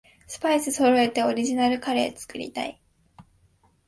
[0.25, 2.81] スパイスそろえてオリジナルカレー作りたい